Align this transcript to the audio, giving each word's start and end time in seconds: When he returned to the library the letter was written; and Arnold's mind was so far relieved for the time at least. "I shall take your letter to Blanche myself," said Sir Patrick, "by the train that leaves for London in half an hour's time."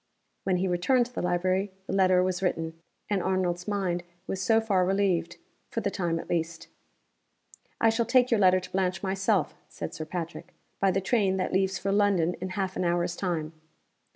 When 0.45 0.57
he 0.57 0.67
returned 0.67 1.05
to 1.05 1.13
the 1.13 1.21
library 1.21 1.71
the 1.85 1.93
letter 1.93 2.23
was 2.23 2.41
written; 2.41 2.73
and 3.07 3.21
Arnold's 3.21 3.67
mind 3.67 4.01
was 4.25 4.41
so 4.41 4.59
far 4.59 4.83
relieved 4.83 5.37
for 5.69 5.81
the 5.81 5.91
time 5.91 6.17
at 6.17 6.27
least. 6.27 6.69
"I 7.79 7.91
shall 7.91 8.07
take 8.07 8.31
your 8.31 8.39
letter 8.39 8.59
to 8.59 8.71
Blanche 8.71 9.03
myself," 9.03 9.53
said 9.69 9.93
Sir 9.93 10.05
Patrick, 10.05 10.55
"by 10.79 10.89
the 10.89 11.01
train 11.01 11.37
that 11.37 11.53
leaves 11.53 11.77
for 11.77 11.91
London 11.91 12.33
in 12.41 12.49
half 12.57 12.75
an 12.75 12.83
hour's 12.83 13.15
time." 13.15 13.53